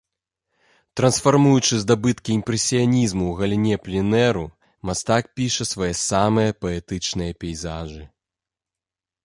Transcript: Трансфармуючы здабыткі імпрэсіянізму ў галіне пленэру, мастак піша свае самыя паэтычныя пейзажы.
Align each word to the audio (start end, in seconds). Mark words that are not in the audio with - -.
Трансфармуючы 0.99 1.75
здабыткі 1.83 2.29
імпрэсіянізму 2.37 3.23
ў 3.27 3.33
галіне 3.43 3.75
пленэру, 3.85 4.43
мастак 4.93 5.23
піша 5.41 5.63
свае 5.75 5.93
самыя 6.09 6.57
паэтычныя 6.65 7.31
пейзажы. 7.45 8.03